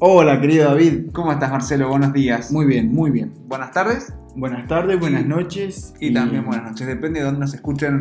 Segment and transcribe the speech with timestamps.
[0.00, 1.10] Hola, querido David.
[1.12, 1.88] ¿Cómo estás, Marcelo?
[1.88, 2.52] Buenos días.
[2.52, 3.32] Muy bien, muy bien.
[3.46, 4.12] Buenas tardes.
[4.34, 5.94] Buenas tardes, buenas noches.
[6.00, 6.86] Y, también buenas noches.
[6.86, 8.00] Depende de dónde nos escuchen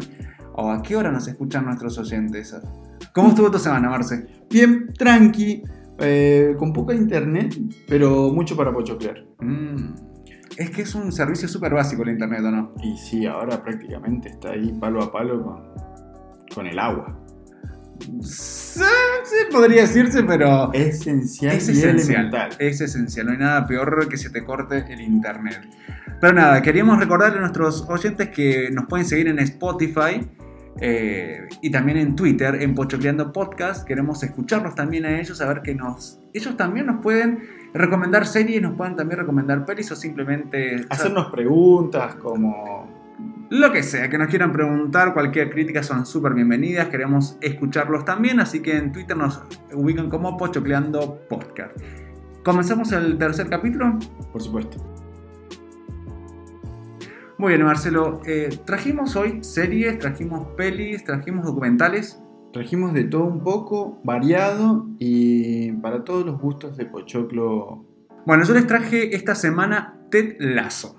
[0.54, 2.56] o a qué hora nos escuchan nuestros oyentes.
[3.14, 4.26] ¿Cómo estuvo tu semana, Marce?
[4.50, 5.64] Bien, tranqui.
[6.00, 9.24] eh, con poca internet, pero mucho para pochoclear.
[9.40, 9.94] Mm,
[10.58, 12.74] Es que es un servicio súper básico el internet, ¿o no?
[12.84, 15.64] Y sí, ahora prácticamente está ahí palo a palo con,
[16.54, 17.18] con el agua.
[18.22, 18.82] Sí,
[19.52, 22.00] podría decirse, pero Es esencial es esencial.
[22.00, 22.50] elemental.
[22.60, 23.26] Es esencial.
[23.28, 25.62] No hay nada peor que se te corte el internet.
[26.20, 30.28] Pero nada, queríamos recordarle a nuestros oyentes que nos pueden seguir en Spotify
[30.80, 33.86] eh, y también en Twitter, en Pochocleando Podcast.
[33.88, 36.20] Queremos escucharlos también a ellos, a ver que nos.
[36.34, 37.40] Ellos también nos pueden
[37.74, 40.86] recomendar series, nos pueden también recomendar pelis o simplemente.
[40.90, 42.85] Hacernos preguntas como...
[43.50, 48.40] Lo que sea, que nos quieran preguntar, cualquier crítica son súper bienvenidas, queremos escucharlos también,
[48.40, 51.78] así que en Twitter nos ubican como Pochocleando Podcast.
[52.44, 53.98] ¿Comenzamos el tercer capítulo?
[54.32, 54.78] Por supuesto.
[57.38, 62.22] Muy bien, Marcelo, eh, trajimos hoy series, trajimos pelis, trajimos documentales.
[62.54, 67.84] Trajimos de todo un poco, variado y para todos los gustos de Pochoclo.
[68.26, 70.98] Bueno, yo les traje esta semana Ted Lasso.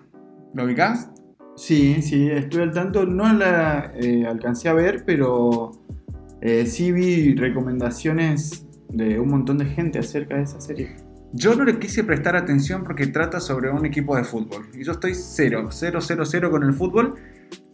[0.53, 1.11] ¿Lo ubicás?
[1.57, 3.07] Sí, sí, estoy al tanto.
[3.07, 5.73] No la eh, alcancé a ver, pero
[6.41, 10.97] eh, sí vi recomendaciones de un montón de gente acerca de esa serie.
[11.33, 14.69] Yo no le quise prestar atención porque trata sobre un equipo de fútbol.
[14.75, 17.15] Y yo estoy cero, cero, cero, cero con el fútbol.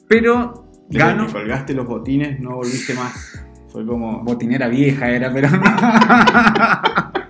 [0.09, 1.27] Pero gano.
[1.31, 3.45] colgaste los botines, no volviste más.
[3.69, 4.23] Fue como.
[4.23, 5.63] Botinera vieja era, pero no.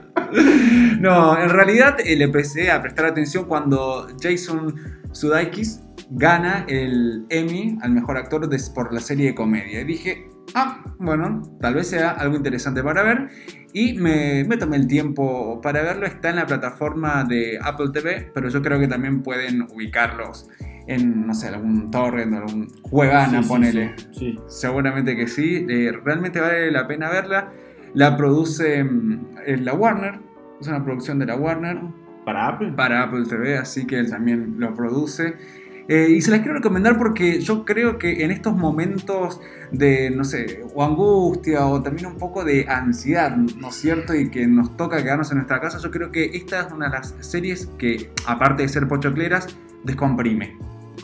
[1.01, 4.75] No, en realidad eh, le empecé a prestar atención cuando Jason
[5.11, 5.82] Sudeikis
[6.15, 9.81] gana el Emmy al mejor actor de- por la serie de comedia.
[9.81, 13.29] Y dije, ah, bueno, tal vez sea algo interesante para ver.
[13.73, 16.07] Y me, me tomé el tiempo para verlo.
[16.07, 20.49] Está en la plataforma de Apple TV, pero yo creo que también pueden ubicarlos
[20.87, 23.95] en, no sé, algún torrent o algún juegana, Sí, ponele.
[23.97, 24.39] sí, sí.
[24.49, 27.51] Seguramente que sí, eh, realmente vale la pena verla.
[27.95, 28.81] La produce
[29.47, 30.19] eh, la Warner,
[30.61, 31.79] es una producción de la Warner
[32.25, 32.73] ¿Para Apple?
[32.77, 35.35] para Apple TV, así que él también lo produce.
[35.89, 39.41] Eh, y se las quiero recomendar porque yo creo que en estos momentos
[39.73, 44.15] de, no sé, o angustia o también un poco de ansiedad, ¿no es cierto?
[44.15, 46.93] Y que nos toca quedarnos en nuestra casa, yo creo que esta es una de
[46.93, 49.49] las series que, aparte de ser pochocleras,
[49.85, 50.57] descomprime.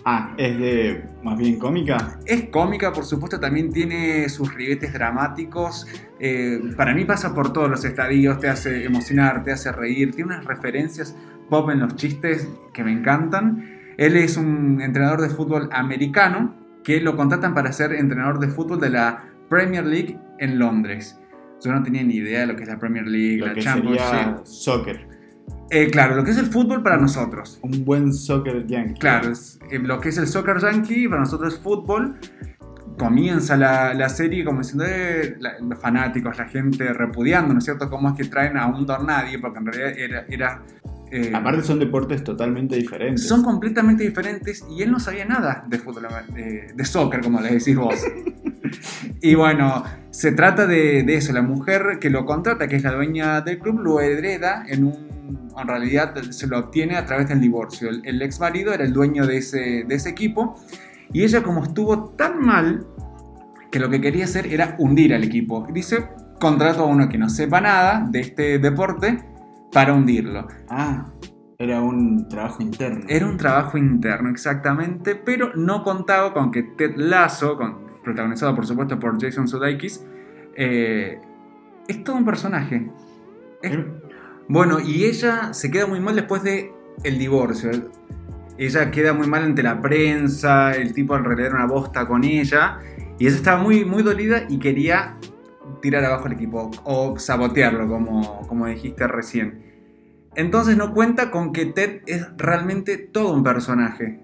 [0.05, 1.03] Ah, es de.
[1.22, 2.19] más bien cómica.
[2.25, 5.87] Es cómica, por supuesto, también tiene sus ribetes dramáticos.
[6.21, 10.34] Eh, para mí pasa por todos los estadios, te hace emocionar, te hace reír, tiene
[10.34, 11.16] unas referencias
[11.49, 13.78] pop en los chistes que me encantan.
[13.98, 18.81] Él es un entrenador de fútbol americano que lo contratan para ser entrenador de fútbol
[18.81, 21.20] de la Premier League en Londres.
[21.62, 23.60] Yo no tenía ni idea de lo que es la Premier League, Lo la que
[23.60, 24.04] Championship.
[24.04, 25.09] sería soccer.
[25.70, 27.59] Eh, claro, lo que es el fútbol para nosotros.
[27.62, 29.00] Un buen soccer yankee.
[29.00, 32.16] Claro, es, eh, lo que es el soccer yankee para nosotros es fútbol.
[32.98, 37.65] Comienza la, la serie como diciendo eh, la- los fanáticos, la gente repudiando, ¿no es
[37.65, 37.88] cierto?
[37.91, 40.25] Cómo es que traen a un don nadie, porque en realidad era.
[40.28, 40.62] era,
[41.10, 43.26] eh, Aparte, son deportes totalmente diferentes.
[43.26, 47.54] son completamente diferentes y él no sabía nada de fútbol, de, de soccer, como le
[47.54, 47.94] decís vos.
[49.22, 52.92] y bueno, se trata de, de eso, la mujer que lo contrata, que es la
[52.92, 55.18] dueña del club, lo hereda en un...
[55.58, 57.91] En realidad se lo obtiene a través del divorcio.
[57.91, 60.56] El, el ex marido era el dueño de ese, de ese equipo
[61.12, 62.86] y ella como estuvo tan mal
[63.70, 65.66] que lo que quería hacer era hundir al equipo.
[65.72, 66.06] Dice,
[66.41, 69.18] contrato a uno que no sepa nada de este deporte
[69.72, 70.46] para hundirlo.
[70.68, 71.06] Ah,
[71.58, 73.04] era un trabajo interno.
[73.08, 78.66] Era un trabajo interno, exactamente, pero no contaba con que Ted Lasso, con- protagonizado por
[78.66, 80.04] supuesto por Jason Sudeikis,
[80.56, 81.20] eh,
[81.86, 82.90] es todo un personaje.
[83.62, 83.76] Es-
[84.48, 86.72] bueno, y ella se queda muy mal después de
[87.04, 87.70] el divorcio.
[88.56, 92.78] Ella queda muy mal ante la prensa, el tipo era una bosta con ella,
[93.18, 95.16] y ella estaba muy, muy dolida y quería
[95.80, 99.63] tirar abajo el equipo o sabotearlo, como, como dijiste recién.
[100.34, 104.21] Entonces no cuenta con que Ted es realmente todo un personaje.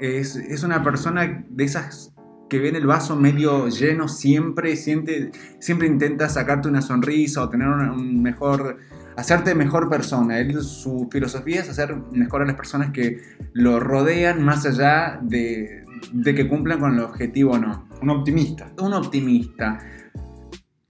[0.00, 2.14] Es, es una persona de esas
[2.48, 7.68] que ven el vaso medio lleno siempre, siempre, siempre intenta sacarte una sonrisa o tener
[7.68, 8.78] una- un mejor,
[9.16, 10.38] hacerte mejor persona.
[10.38, 13.20] Él, su filosofía es hacer mejor a las personas que
[13.52, 18.72] lo rodean más allá de, de que cumplan con el objetivo o no Un optimista.
[18.80, 19.80] un optimista.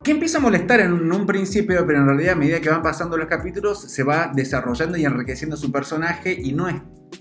[0.03, 3.17] Que empieza a molestar en un, principio, pero en realidad a medida que van pasando
[3.17, 6.77] los capítulos se va desarrollando y enriqueciendo su personaje y no es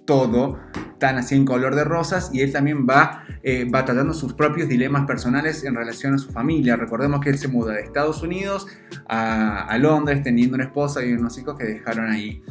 [0.06, 0.60] todo
[1.00, 5.06] tan así en color de rosas y él también va eh, batallando sus propios dilemas
[5.06, 6.76] personales en relación a su familia.
[6.76, 8.68] Recordemos que él se muda de Estados Unidos
[9.08, 12.44] a Londres teniendo una esposa y unos hijos que dejaron ahí.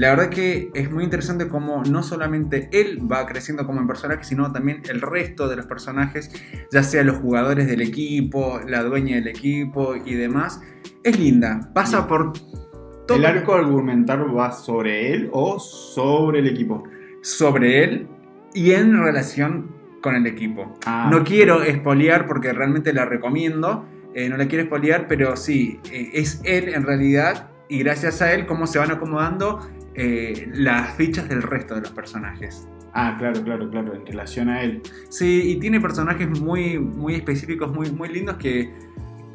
[0.00, 4.50] La verdad que es muy interesante cómo no solamente él va creciendo como personaje, sino
[4.50, 6.30] también el resto de los personajes,
[6.72, 10.62] ya sea los jugadores del equipo, la dueña del equipo y demás.
[11.04, 12.32] Es linda, pasa por
[13.06, 13.18] todo.
[13.18, 16.82] ¿El arco argumental va sobre él o sobre el equipo?
[17.20, 18.08] sobre él
[18.54, 19.70] y en relación
[20.00, 20.78] con el equipo.
[20.86, 25.78] Ah, no quiero espolear porque realmente la recomiendo, eh, no la quiero espolear, pero sí,
[25.92, 29.60] eh, es él en realidad y gracias a él cómo se van acomodando
[29.94, 32.68] eh, las fichas del resto de los personajes.
[32.92, 34.82] Ah, claro, claro, claro, en relación a él.
[35.08, 38.72] Sí, y tiene personajes muy, muy específicos, muy, muy lindos que,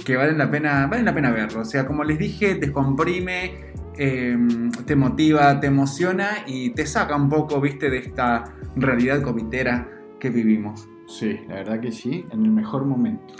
[0.04, 1.62] que valen, la pena, valen la pena verlo.
[1.62, 4.38] O sea, como les dije, descomprime, eh,
[4.86, 8.44] te motiva, te emociona y te saca un poco, viste, de esta
[8.76, 10.88] realidad comitera que vivimos.
[11.08, 13.34] Sí, la verdad que sí, en el mejor momento.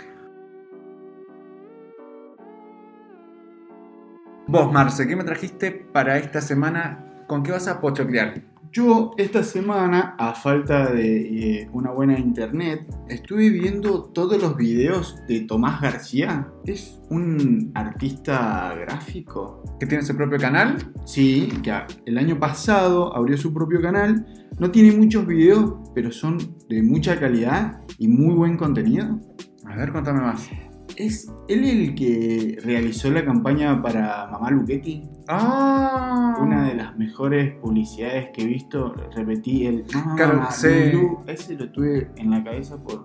[4.48, 7.05] Vos, Marce, ¿qué me trajiste para esta semana?
[7.26, 8.40] ¿Con qué vas a pochoclear?
[8.72, 15.16] Yo esta semana, a falta de eh, una buena internet, estuve viendo todos los videos
[15.26, 16.46] de Tomás García.
[16.64, 19.64] Es un artista gráfico.
[19.80, 20.92] ¿Que tiene su propio canal?
[21.04, 21.72] Sí, que
[22.04, 24.26] el año pasado abrió su propio canal.
[24.58, 26.38] No tiene muchos videos, pero son
[26.68, 29.18] de mucha calidad y muy buen contenido.
[29.64, 30.48] A ver, contame más.
[30.96, 35.02] ¿Es él el que realizó la campaña para Mamá Luchetti?
[35.28, 38.94] Ah, Una de las mejores publicidades que he visto.
[39.14, 40.68] Repetí el Mamá Claro, sí.
[40.92, 41.18] Lu".
[41.26, 43.04] Ese lo tuve en la cabeza por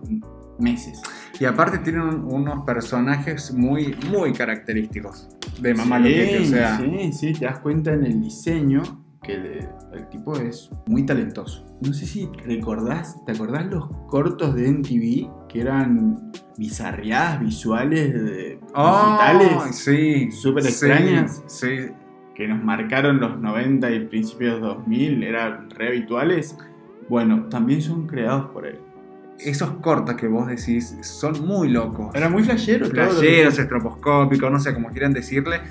[0.60, 1.01] meses.
[1.39, 5.28] Y aparte tienen un- unos personajes muy, muy característicos
[5.60, 8.83] de Mamá sí, Luchetti, o sea, Sí, sí, te das cuenta en el diseño
[9.23, 11.63] que el, el tipo es muy talentoso.
[11.81, 18.59] No sé si recordás, ¿te acordás los cortos de MTV que eran bizarreadas visuales de-
[18.73, 21.44] ¡Ay, digitales sí, súper sí, extrañas?
[21.47, 21.68] Sí,
[22.35, 26.57] que nos marcaron los 90 y principios 2000, eran re habituales?
[27.09, 28.79] Bueno, también son creados por él.
[29.44, 32.13] esos cortos que vos decís son muy locos.
[32.13, 32.44] Era muy
[32.89, 35.62] que- Playeros, estroboscópicos, no sé cómo quieran decirle,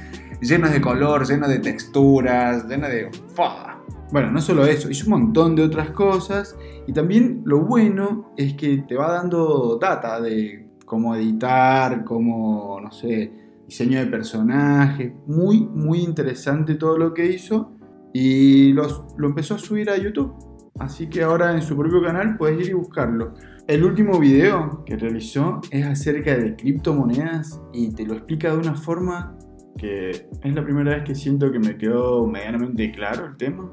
[0.41, 3.11] llenos de color, llenos de texturas, llenos de...
[3.35, 3.83] ¡Fua!
[4.13, 6.57] Bueno, no solo eso, hizo un montón de otras cosas.
[6.87, 12.91] Y también lo bueno es que te va dando data de cómo editar, cómo, no
[12.91, 13.33] sé,
[13.67, 15.13] diseño de personajes.
[15.27, 17.73] Muy, muy interesante todo lo que hizo.
[18.13, 20.35] Y los- lo empezó a subir a YouTube.
[20.81, 23.35] Así que ahora en su propio canal puedes ir y buscarlo.
[23.69, 28.75] El último video que realizó es acerca de criptomonedas y te lo explica de una
[28.75, 29.37] forma
[29.79, 33.71] que es la primera vez que siento que me quedó medianamente claro el tema.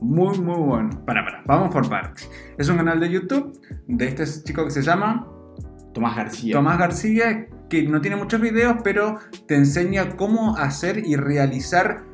[0.00, 0.90] Muy, muy bueno.
[1.04, 2.30] Para, para, vamos por partes.
[2.56, 3.52] Es un canal de YouTube
[3.86, 5.26] de este chico que se llama
[5.92, 6.54] Tomás García.
[6.54, 12.04] Tomás García, que no tiene muchos videos, pero te enseña cómo hacer y realizar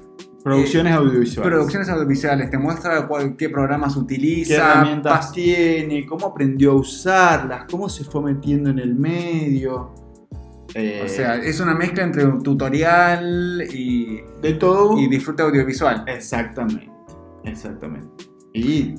[0.43, 1.52] Producciones audiovisuales.
[1.52, 6.06] producciones audiovisuales, te muestra cuál- qué programas ¿Qué utiliza, herramientas pas- tiene?
[6.06, 7.64] ¿Cómo aprendió a usarlas?
[7.70, 9.93] ¿Cómo se fue metiendo en el medio?
[10.78, 14.99] Eh, o sea, es una mezcla entre un tutorial y, de todo.
[14.99, 16.05] y disfrute audiovisual.
[16.06, 16.90] Exactamente.
[17.44, 18.26] Exactamente.
[18.52, 18.94] Y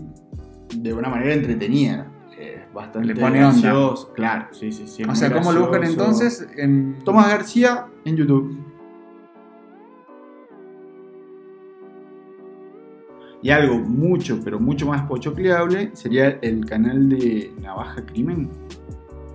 [0.75, 2.11] de una manera entretenida.
[2.35, 3.93] Es bastante Le pone onda.
[4.15, 5.03] Claro, sí, sí, sí.
[5.03, 6.47] es O sea, ¿cómo lo buscan entonces?
[6.57, 6.97] En...
[7.05, 8.57] Tomás García en YouTube.
[13.43, 18.49] Y algo mucho, pero mucho más pochocleable sería el canal de Navaja Crimen,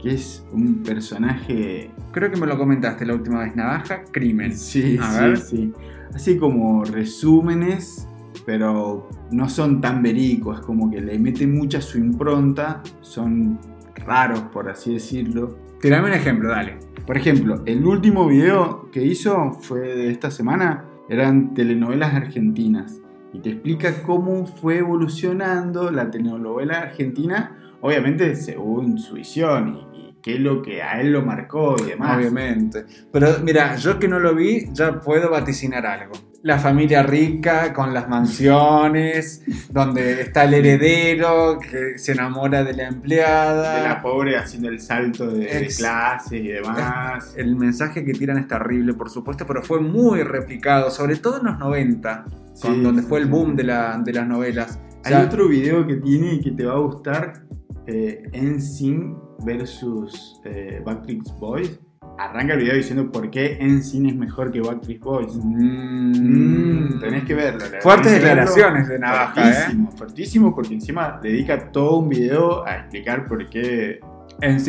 [0.02, 1.90] que es un personaje.
[2.10, 4.56] Creo que me lo comentaste la última vez, Navaja, Crimen.
[4.56, 5.38] Sí, A sí, ver.
[5.38, 5.72] sí.
[6.14, 8.06] Así como resúmenes,
[8.44, 13.58] pero no son tan vericos, es como que le mete mucha su impronta, son
[14.04, 15.56] raros, por así decirlo.
[15.80, 16.78] Tirame un ejemplo, dale.
[17.06, 23.00] Por ejemplo, el último video que hizo fue de esta semana, eran telenovelas argentinas.
[23.32, 29.91] Y te explica cómo fue evolucionando la telenovela argentina, obviamente según su visión y
[30.22, 32.16] qué es lo que a él lo marcó y demás.
[32.16, 32.84] Obviamente.
[33.12, 36.12] Pero mira, yo que no lo vi, ya puedo vaticinar algo.
[36.44, 42.88] La familia rica con las mansiones, donde está el heredero que se enamora de la
[42.88, 43.76] empleada.
[43.82, 47.34] De la pobre haciendo el salto de, clases y demás.
[47.36, 51.46] El mensaje que tiran es terrible, por supuesto, pero fue muy replicado, sobre todo en
[51.46, 52.24] los 90,
[52.54, 53.30] Sí, con- donde sí, fue el sí.
[53.30, 54.78] boom de, la- de las novelas.
[55.04, 57.42] Hay otro video que tiene que te va a gustar,
[57.86, 61.80] eh, NSYNC versus eh, Backstreet Boys.
[62.18, 65.34] arranca el video diciendo por qué cine es mejor que Backstreet Boys.
[65.36, 66.96] Mm.
[66.96, 67.60] Mm, tenés que verlo.
[67.80, 69.76] Fuertes declaraciones de Navaja, ¿eh?
[69.96, 74.00] Fuertísimo, porque encima dedica todo un video a explicar por qué,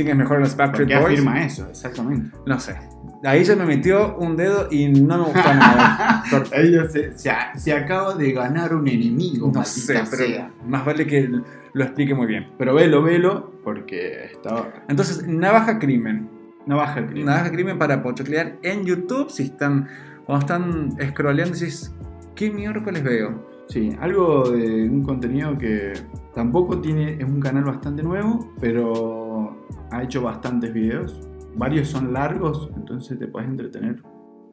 [0.06, 1.14] que es mejor los por Backstreet qué Boys.
[1.14, 2.36] afirma eso, exactamente.
[2.46, 2.76] No sé.
[3.24, 6.24] Ahí ya me metió un dedo y no me gustó nada.
[6.54, 10.52] Ellos se, se, se acaba de ganar un enemigo, no sé, pero sea.
[10.68, 11.30] más vale que
[11.74, 12.50] lo explique muy bien.
[12.58, 16.30] Pero velo, velo, porque está Entonces, Navaja Crimen.
[16.66, 17.26] navaja crimen.
[17.26, 19.30] Navaja Crimen para pochoclear en YouTube.
[19.30, 19.88] Si están,
[20.26, 21.94] cuando están scrolleando, decís,
[22.36, 23.54] ¿qué miércoles veo?
[23.70, 25.94] Sí, algo de un contenido que
[26.36, 31.30] tampoco tiene, es un canal bastante nuevo, pero ha hecho bastantes videos.
[31.56, 34.02] Varios son largos, entonces te puedes entretener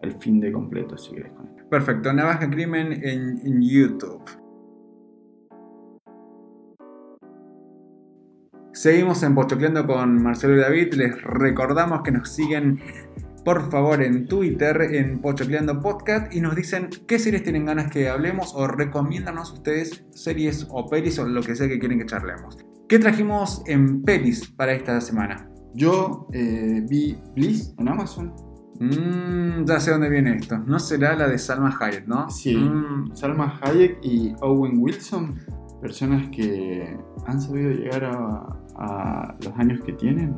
[0.02, 1.64] el fin de completo si quieres con él.
[1.70, 4.22] Perfecto, Navaja Crimen en, en YouTube.
[8.72, 10.94] Seguimos en Pochocleando con Marcelo y David.
[10.94, 12.80] Les recordamos que nos siguen
[13.44, 18.08] por favor en Twitter en Pochocleando Podcast y nos dicen qué series tienen ganas que
[18.08, 22.58] hablemos o recomiéndanos ustedes series o pelis o lo que sea que quieren que charlemos.
[22.88, 25.49] ¿Qué trajimos en pelis para esta semana?
[25.74, 28.32] Yo eh, vi Bliss en Amazon.
[28.80, 30.58] Mmm, ya sé dónde viene esto.
[30.58, 32.30] No será la de Salma Hayek, ¿no?
[32.30, 32.56] Sí.
[32.56, 35.38] Mm, Salma Hayek y Owen Wilson,
[35.82, 36.96] personas que
[37.26, 38.46] han sabido llegar a,
[38.78, 40.34] a los años que tienen.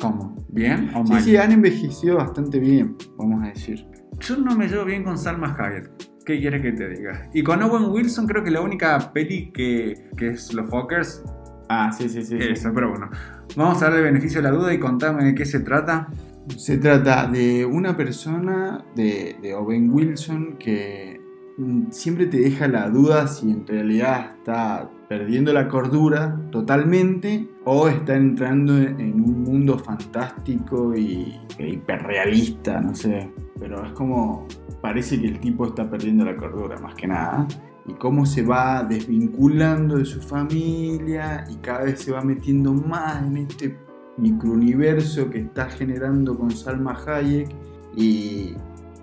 [0.00, 0.36] ¿Cómo?
[0.50, 1.22] ¿Bien o Sí, mal?
[1.22, 3.84] sí, han envejecido bastante bien, vamos a decir.
[4.20, 5.90] Yo no me llevo bien con Salma Hayek.
[6.24, 7.28] ¿Qué quieres que te diga?
[7.32, 11.24] Y con Owen Wilson creo que la única peli que, que es Los Fuckers
[11.70, 12.38] Ah, sí, sí, sí.
[12.38, 12.48] sí.
[12.50, 13.10] Eso, pero bueno.
[13.56, 16.08] Vamos a darle beneficio a la duda y contame de qué se trata.
[16.56, 21.20] Se trata de una persona, de, Owen Wilson, que
[21.56, 27.88] mm, siempre te deja la duda si en realidad está perdiendo la cordura totalmente o
[27.88, 33.30] está entrando en un mundo fantástico y hiperrealista, no sé.
[33.58, 34.46] Pero es como,
[34.80, 37.46] parece que el tipo está perdiendo la cordura más que nada.
[37.88, 43.22] Y cómo se va desvinculando de su familia y cada vez se va metiendo más
[43.22, 43.76] en este
[44.18, 47.48] microuniverso que está generando con Salma Hayek
[47.96, 48.54] y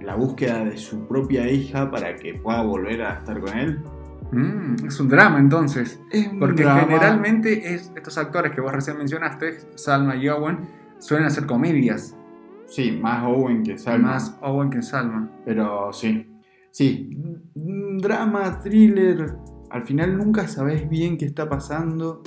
[0.02, 3.84] la búsqueda de su propia hija para que pueda volver a estar con él.
[4.32, 6.00] Mm, es un drama entonces.
[6.12, 6.82] Es un Porque drama.
[6.82, 10.60] generalmente es, estos actores que vos recién mencionaste, Salma y Owen,
[11.00, 12.16] suelen hacer comedias.
[12.68, 14.10] Sí, más Owen que Salma.
[14.10, 15.30] Más Owen que Salma.
[15.46, 16.28] Pero sí.
[16.76, 17.10] Sí,
[17.56, 19.38] un drama, thriller.
[19.70, 22.22] Al final nunca sabes bien qué está pasando.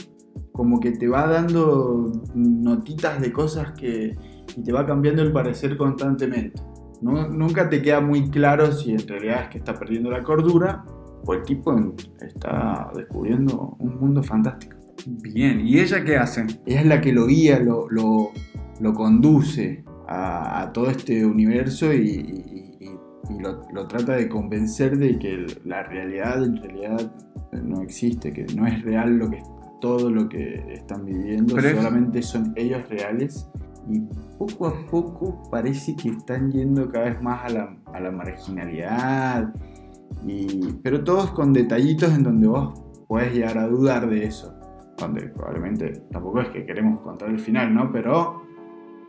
[0.53, 4.17] Como que te va dando notitas de cosas que.
[4.57, 6.63] y te va cambiando el parecer constantemente.
[7.03, 10.83] No- nunca te queda muy claro si en realidad es que está perdiendo la cordura
[11.27, 11.77] o el tipo
[12.23, 14.79] está descubriendo un mundo fantástico.
[15.07, 16.47] Bien, ¿y ella qué hace?
[16.65, 18.31] Ella es la que lo guía, lo, lo,
[18.81, 22.68] lo conduce a, a todo este universo y, y-
[23.31, 27.13] y- lo, lo trata de convencer de que la realidad en realidad
[27.63, 29.43] no existe, que no es real lo que
[29.81, 33.49] todo lo que están viviendo, Pero es- solamente son ellos reales
[33.89, 34.01] y
[34.39, 39.55] poco a poco parece que están yendo cada vez más a la, a la marginalidad,
[40.27, 44.55] y, pero todos con detallitos en donde vos podés llegar a dudar de eso
[44.99, 47.93] donde probablemente tampoco es que queremos contar el final, ¿no?
[47.93, 48.43] Pero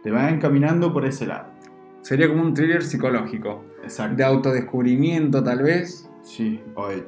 [0.04, 1.49] te va encaminando por ese lado.
[2.02, 3.64] Sería como un thriller psicológico.
[3.84, 4.16] Exacto.
[4.18, 6.10] De autodescubrimiento tal vez.
[6.22, 7.06] Sí, o de,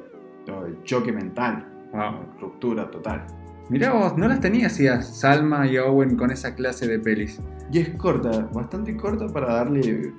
[0.52, 2.38] o de choque mental, Wow.
[2.40, 3.26] ruptura total.
[3.68, 7.40] Mirá vos, no las tenía así a Salma y Owen con esa clase de pelis.
[7.70, 10.12] Y es corta, bastante corta para darle eh,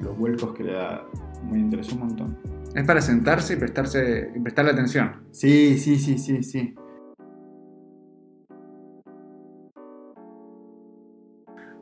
[0.00, 1.04] los vuelcos que le da.
[1.50, 2.38] Me interesó un montón.
[2.74, 5.22] Es para sentarse y prestarse, y prestarle atención.
[5.30, 6.74] Sí, sí, sí, sí, sí.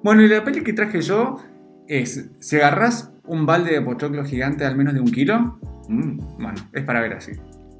[0.03, 1.39] Bueno, y la peli que traje yo
[1.89, 6.19] es, si agarras un balde de pochoclo gigante al menos de un kilo, Mm.
[6.39, 7.33] bueno, es para ver así.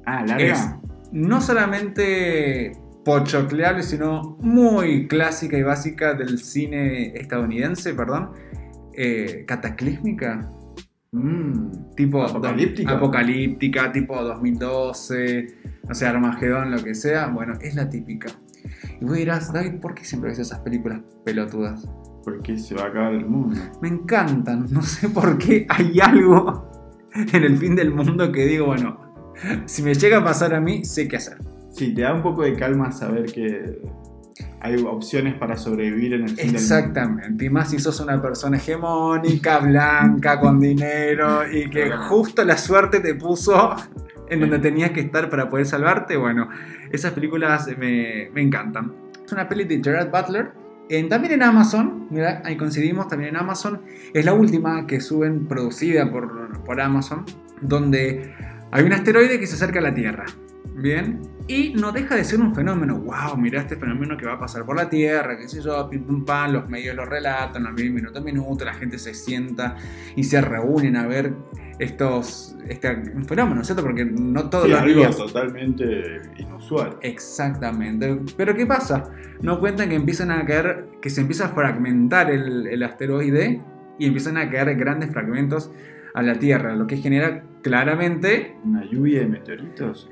[0.05, 0.45] Ah, larga.
[0.45, 0.69] Es
[1.11, 2.71] no solamente
[3.03, 8.31] pochocleable, sino muy clásica y básica del cine estadounidense, perdón,
[8.93, 10.49] eh, cataclísmica,
[11.11, 11.93] Mm.
[11.95, 12.93] tipo Apocalíptica.
[12.93, 15.47] apocalíptica, tipo 2012,
[15.87, 18.27] no sé, Armagedón, lo que sea, bueno, es la típica.
[18.99, 21.87] Y vos dirás, David, ¿por qué siempre ves esas películas pelotudas?
[22.27, 23.55] Porque se va a acabar el mundo.
[23.81, 26.69] Me encantan, no sé por qué hay algo
[27.13, 28.99] en el fin del mundo que digo, bueno,
[29.65, 31.37] si me llega a pasar a mí, sé qué hacer.
[31.71, 33.81] Sí, te da un poco de calma saber que
[34.59, 36.57] hay opciones para sobrevivir en el fin del mundo.
[36.59, 42.09] Exactamente, y más si sos una persona hegemónica, blanca, con dinero y que Claro.
[42.09, 43.73] justo la suerte te puso
[44.29, 46.49] en donde tenías que estar para poder salvarte, bueno,
[46.91, 48.91] esas películas me, me encantan.
[49.25, 53.37] Es una peli de Gerard Butler En, también en Amazon, mira, ahí coincidimos, también en
[53.37, 53.81] Amazon.
[54.13, 57.25] Es la última que suben, producida por, por Amazon,
[57.61, 58.33] donde
[58.71, 60.25] hay un asteroide que se acerca a la Tierra.
[60.75, 62.99] Bien, y no deja de ser un fenómeno.
[62.99, 63.37] ¡Wow!
[63.37, 66.23] Mira este fenómeno que va a pasar por la Tierra, qué sé yo, pim pum
[66.23, 69.75] pam, los medios lo relatan, a mí minuto a minuto, la gente se sienta
[70.15, 71.33] y se reúnen a ver
[71.79, 73.83] estos este un fenómeno, ¿cierto?
[73.83, 75.17] Porque no todos Sí, los algo días.
[75.17, 76.97] totalmente inusual.
[77.01, 78.19] Exactamente.
[78.35, 79.03] Pero ¿qué pasa?
[79.41, 83.61] No cuentan que empiezan a caer, que se empieza a fragmentar el, el asteroide
[83.99, 85.71] y empiezan a caer grandes fragmentos
[86.13, 90.09] a la Tierra, lo que genera claramente Una lluvia de meteoritos.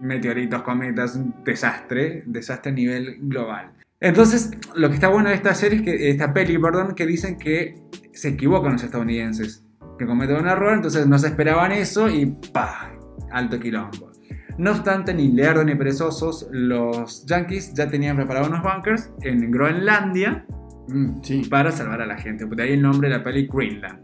[0.00, 3.70] meteoritos, cometas, un desastre, desastre a nivel global.
[4.00, 7.38] Entonces, lo que está bueno de esta serie es que, esta peli, perdón, que dicen
[7.38, 7.76] que
[8.12, 9.64] se equivocan los estadounidenses,
[10.04, 12.90] que cometen un error, entonces no se esperaban eso y ¡pah!
[13.32, 14.12] Alto quilombo.
[14.58, 20.44] No obstante, ni lerdos ni perezosos, los yankees ya tenían preparados unos bunkers en Groenlandia
[20.86, 21.42] Mm, sí.
[21.48, 22.44] para salvar a la gente.
[22.44, 24.00] De ahí el nombre de la peli Greenland.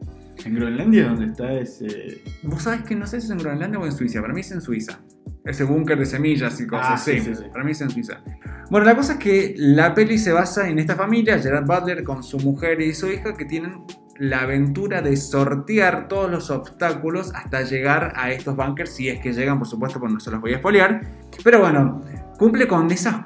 [0.47, 2.23] En Groenlandia, donde está ese.
[2.43, 4.51] Vos sabés que no sé si es en Groenlandia o en Suiza, para mí es
[4.51, 4.99] en Suiza.
[5.45, 7.21] Ese búnker de semillas y cosas Ah, así.
[7.21, 7.45] sí, sí, sí.
[7.53, 8.23] Para mí es en Suiza.
[8.71, 12.23] Bueno, la cosa es que la peli se basa en esta familia, Gerard Butler con
[12.23, 13.83] su mujer y su hija, que tienen
[14.21, 19.33] la aventura de sortear todos los obstáculos hasta llegar a estos bunkers, si es que
[19.33, 21.01] llegan, por supuesto, porque no se los voy a espolear.
[21.43, 22.03] Pero bueno,
[22.39, 23.17] cumple con esas.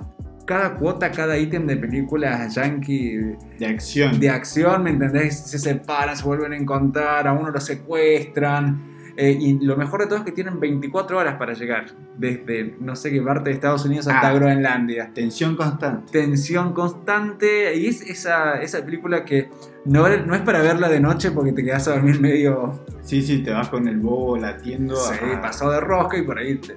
[0.47, 4.21] Cada cuota, cada ítem de películas yankee De acción.
[4.21, 5.41] de acción, ¿me entendés?
[5.41, 8.94] Se separan, se vuelven a encontrar, a uno lo secuestran.
[9.17, 11.87] Eh, y lo mejor de todo es que tienen 24 horas para llegar,
[12.19, 14.33] desde no sé qué parte de Estados Unidos hasta Ah.
[14.35, 15.11] Groenlandia.
[15.15, 16.11] Tensión constante.
[16.13, 19.51] Tensión constante, y es esa, esa película que
[19.85, 23.43] no, no es para verla de noche porque te quedas a dormir medio Sí, sí,
[23.43, 24.97] te vas con el bobo latiendo.
[24.97, 26.77] sí, a- pasado de rosca y por ahí, te-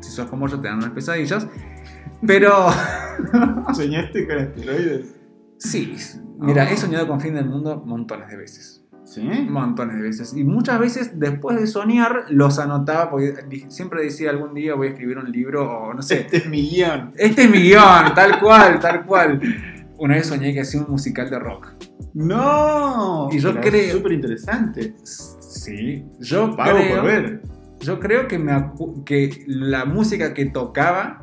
[0.00, 1.46] si sos como yo, te dan unas pesadillas.
[2.26, 2.68] Pero
[3.74, 5.14] ¿Soñaste con asteroides?
[5.58, 5.94] sí,
[6.38, 6.70] mira, Ah.
[6.72, 8.81] he soñado con fin del mundo montones de veces.
[9.04, 9.22] ¿Sí?
[9.48, 10.34] Montones de veces.
[10.36, 13.34] Y muchas veces después de soñar los anotaba porque
[13.68, 16.20] siempre decía algún día voy a escribir un libro o no sé.
[16.20, 17.12] Este es mi guion.
[17.16, 19.40] Este es mi guion, tal cual, tal cual.
[19.98, 21.68] Una vez soñé que hacía un musical de rock.
[22.14, 23.28] ¡No!
[23.32, 24.94] Y yo creo- súper interesante.
[25.02, 27.42] Sí, yo Pago creo, por ver.
[27.80, 28.70] yo creo que, me
[29.04, 31.22] que la música que tocaba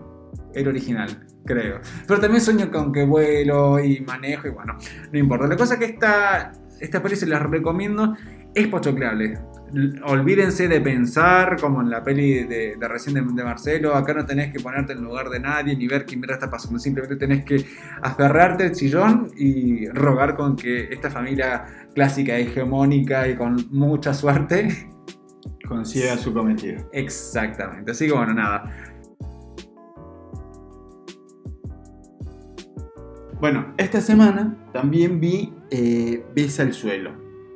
[0.53, 1.79] era original, creo.
[2.07, 4.77] Pero también sueño con que vuelo y manejo y bueno,
[5.11, 5.47] no importa.
[5.47, 8.15] La cosa es que esta, esta peli se las recomiendo,
[8.53, 9.37] es pochocleable.
[10.03, 14.25] Olvídense de pensar como en la peli de, de recién de, de Marcelo, acá no
[14.25, 17.43] tenés que ponerte en lugar de nadie ni ver qué mierda está pasando, simplemente tenés
[17.43, 17.65] que
[18.01, 24.89] aferrarte al sillón y rogar con que esta familia clásica, hegemónica y con mucha suerte
[25.69, 26.89] Consiga su cometido.
[26.93, 27.91] Exactamente.
[27.91, 28.73] Así que bueno, nada.
[33.39, 37.11] Bueno, esta semana también vi eh, Besa el suelo,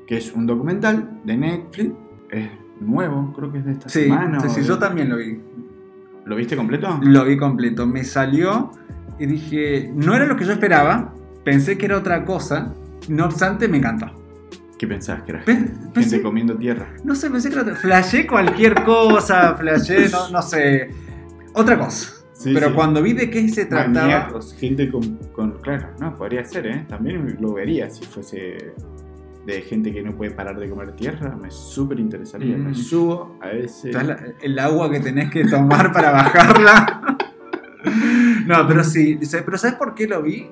[0.08, 1.92] que es un documental de Netflix.
[2.30, 4.40] Es nuevo, creo que es de esta Sí, semana.
[4.40, 5.40] sí, sí, de- yo también lo vi.
[6.26, 7.00] ¿Lo viste completo?
[7.02, 7.86] Lo vi completo.
[7.86, 8.72] Me salió
[9.20, 11.14] y dije, no era lo que yo esperaba.
[11.44, 12.74] Pensé que era otra cosa.
[13.10, 14.06] No obstante, me encantó.
[14.80, 15.44] ¿Qué pensabas que era?
[15.44, 16.88] Pe- gente, pensé- comiendo tierra.
[17.04, 17.76] No sé, pensé que era otra.
[17.76, 20.90] Flashé cualquier cosa, flashé, no, no sé.
[21.54, 22.23] Otra cosa.
[22.44, 22.74] Sí, Pero sí.
[22.74, 23.90] cuando vi de qué se trataba.
[24.08, 26.86] Maníacos, gente con, con- Claro, no, podría ser, ¿eh?
[26.90, 28.74] También lo vería si fuese
[29.46, 31.36] de gente que no puede parar de comer tierra.
[31.36, 32.58] Me súper interesaría.
[32.58, 32.66] Mm.
[32.68, 33.94] Me subo a ese.
[33.94, 37.18] ¿Sabes la- el agua que tenés que tomar para bajarla.
[38.48, 39.20] No, pero sí.
[39.30, 40.50] Pero ¿sabes por qué lo vi?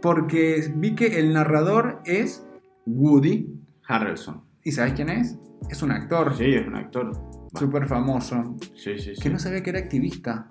[0.00, 2.46] Porque vi que el narrador es.
[2.86, 3.48] Woody
[3.86, 4.42] Harrelson.
[4.62, 5.38] ¿Y sabes quién es?
[5.70, 7.12] Es un actor Sí, es un actor.
[7.58, 8.56] súper famoso.
[8.74, 9.22] Sí, sí, sí.
[9.22, 10.48] Que no sabía que era activista.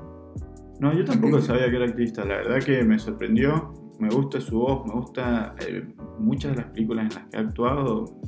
[0.84, 2.26] No, yo tampoco sabía que era activista.
[2.26, 3.74] La verdad que me sorprendió.
[4.00, 5.82] Me gusta su voz, me gusta eh,
[6.20, 8.20] muchas de las películas en las que ha actuado.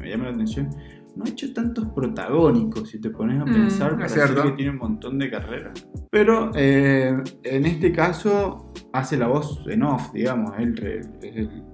[0.00, 0.70] Me llama la atención.
[1.16, 4.78] No ha hecho tantos protagónicos, si te pones a Mm, pensar, decir que tiene un
[4.78, 5.88] montón de carreras.
[6.08, 10.52] Pero eh, en este caso hace la voz en off, digamos.
[10.56, 10.78] Él
[11.20, 11.64] es el,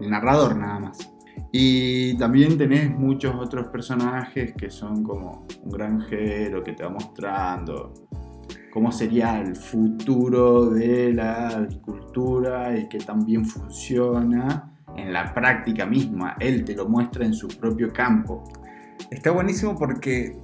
[0.00, 0.98] el narrador nada más.
[1.50, 7.94] Y también tenés muchos otros personajes que son como un granjero que te va mostrando
[8.72, 16.36] cómo sería el futuro de la agricultura y que también funciona en la práctica misma.
[16.40, 18.44] Él te lo muestra en su propio campo.
[19.10, 20.38] Está buenísimo porque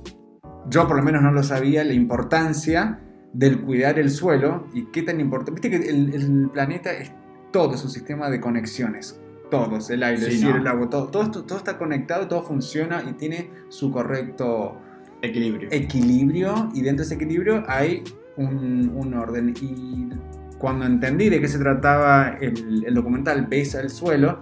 [0.69, 3.01] yo por lo menos no lo sabía la importancia
[3.33, 5.61] del cuidar el suelo y qué tan importante.
[5.61, 7.13] Viste que el, el planeta es
[7.53, 9.21] todo, es un sistema de conexiones.
[9.51, 10.61] Todos, el aire, Sí, el cielo, ¿no?
[10.61, 14.77] el agua, todo, todo, esto- todo está conectado, todo funciona y tiene su correcto
[15.23, 15.69] Equilibrio.
[15.73, 18.05] equilibrio y dentro de ese equilibrio hay
[18.39, 19.53] un, un orden.
[19.61, 20.09] Y
[20.59, 24.41] cuando entendí de qué se trataba el, el documental Besa el suelo,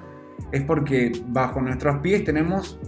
[0.53, 2.79] es porque bajo nuestros pies tenemos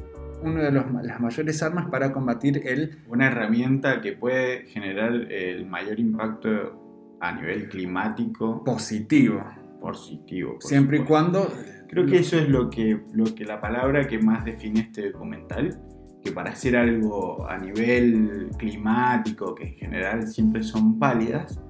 [0.42, 2.98] una de los- las mayores armas para combatir el...
[3.08, 9.42] Una herramienta que puede generar el mayor impacto a nivel climático positivo.
[9.80, 10.52] positivo.
[10.54, 11.52] por Siempre y cuando...
[11.88, 15.80] Creo que eso es lo que, lo que la palabra que más define este documental,
[16.28, 21.60] que para hacer algo a nivel climático, que en general siempre son pálidas,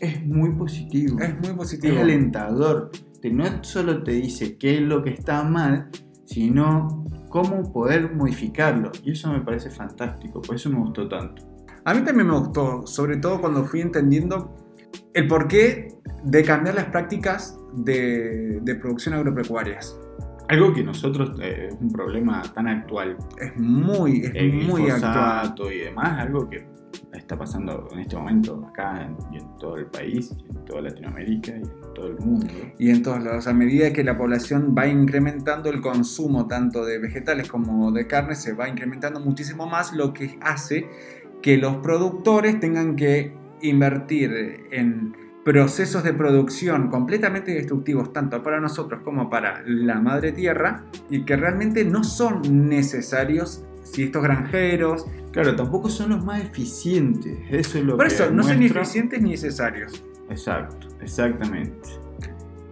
[0.00, 1.18] es muy positivo.
[1.20, 1.98] Es muy Es positivo.
[2.00, 2.90] alentador.
[3.22, 5.88] Te- no solo te dice qué es lo que está mal,
[6.24, 8.92] sino cómo poder modificarlo.
[9.02, 11.42] Y eso me parece fantástico, por eso me gustó tanto.
[11.84, 14.54] A mí también me gustó, sobre todo cuando fui entendiendo
[15.14, 15.88] el porqué
[16.24, 19.98] de cambiar las prácticas de, de producción agropecuarias.
[20.48, 23.16] Algo que nosotros eh, es un problema tan actual.
[23.40, 25.54] Es muy, es El muy actual.
[25.72, 26.64] y demás, algo que
[27.12, 30.82] está pasando en este momento acá en, y en todo el país, y en toda
[30.82, 32.46] Latinoamérica y en todo el mundo.
[32.78, 36.98] Y en todos lados, a medida que la población va incrementando el consumo tanto de
[36.98, 40.86] vegetales como de carne, se va incrementando muchísimo más, lo que hace
[41.42, 49.02] que los productores tengan que invertir en procesos de producción completamente destructivos tanto para nosotros
[49.04, 55.54] como para la madre tierra y que realmente no son necesarios si estos granjeros, Claro,
[55.54, 57.38] tampoco son los más eficientes.
[57.50, 60.02] Eso es lo por que eso no son ni eficientes ni necesarios.
[60.30, 61.90] Exacto, exactamente.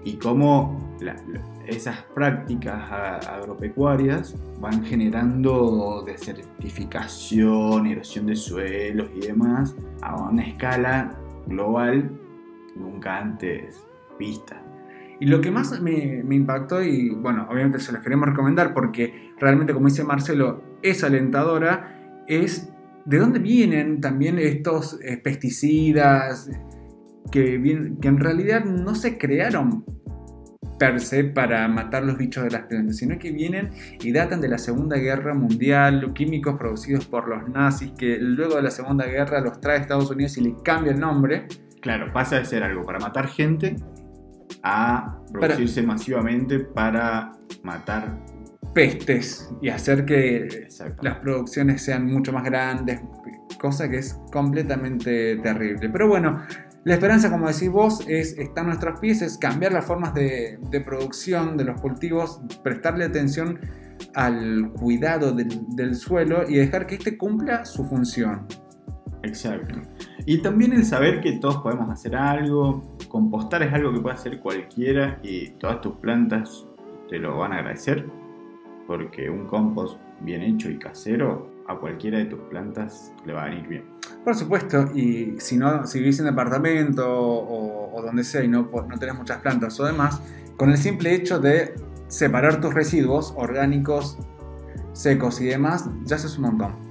[0.03, 1.15] Y cómo la-
[1.69, 11.15] esas prácticas agropecuarias van generando desertificación, erosión de suelos y demás a una escala
[11.47, 12.11] global
[12.77, 13.85] nunca antes
[14.19, 14.63] vista.
[15.21, 19.73] Y lo que más me, impactó, y bueno, obviamente se los queremos recomendar porque realmente,
[19.73, 22.71] como dice Marcelo, es alentadora, es
[23.05, 26.51] de dónde vienen también estos eh, pesticidas
[27.31, 27.61] que,
[28.01, 29.85] que en realidad no se crearon
[30.79, 34.49] per se para matar los bichos de las plantas, sino que vienen y datan de
[34.49, 39.41] la Segunda Guerra Mundial, químicos producidos por los nazis, que luego de la Segunda Guerra
[39.41, 41.47] los trae a Estados Unidos y le cambia el nombre.
[41.85, 43.77] Claro, pasa de ser algo para matar gente
[44.63, 48.25] a producirse masivamente para matar.
[48.73, 50.67] pestes y hacer que
[51.03, 53.03] las producciones sean mucho más grandes,
[53.61, 55.91] cosa que es completamente terrible.
[55.91, 56.41] Pero bueno,
[56.85, 60.59] la esperanza, como decís vos, es, está en nuestros pies, es cambiar las formas de,
[60.71, 63.61] de producción de los cultivos, prestarle atención
[64.15, 68.47] al cuidado del, del suelo y dejar que éste cumpla su función.
[69.23, 69.81] Exacto.
[70.27, 74.41] Y también el saber que todos podemos hacer algo, compostar es algo que puede hacer
[74.41, 76.67] cualquiera y todas tus plantas
[77.09, 78.07] te lo van a agradecer,
[78.87, 83.45] porque un compost bien hecho y casero a cualquiera de tus plantas le va a
[83.47, 83.85] venir bien.
[84.23, 88.71] Por supuesto, y si no, si vivís en departamento o, o donde sea y no,
[88.71, 90.21] no tenés muchas plantas o demás,
[90.57, 91.75] con el simple hecho de
[92.09, 94.19] separar tus residuos orgánicos,
[94.93, 96.84] secos y demás, ya haces un montón.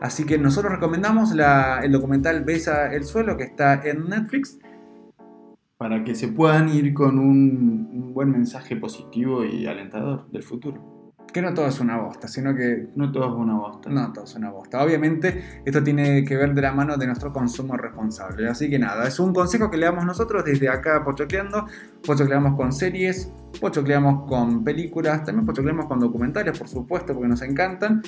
[0.00, 4.58] Así que nosotros recomendamos la- el documental Besa el suelo que está en Netflix.
[5.76, 10.97] Para que se puedan ir con un, un buen mensaje positivo y alentador del futuro.
[11.38, 13.88] Que no todo es una bosta, sino que No todo es una bosta.
[13.88, 14.82] no todo es una bosta.
[14.82, 18.48] Obviamente esto tiene que ver de la mano de nuestro consumo responsable.
[18.48, 21.66] Así que nada, es un consejo que le damos nosotros desde acá Pochocleando.
[22.04, 28.02] Pochocleamos con series, pochocleamos con películas, también pochocleamos con documentales, por supuesto, porque nos encantan.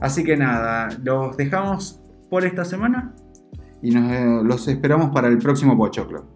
[0.00, 3.14] Así que nada, los dejamos por esta semana.
[3.82, 6.33] Y nos, eh, los esperamos para el próximo Pochoclo.